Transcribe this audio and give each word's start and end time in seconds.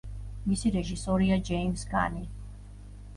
მისი 0.51 0.69
რეჟისორია 0.75 1.37
ჯეიმზ 1.49 1.83
განი. 1.91 2.25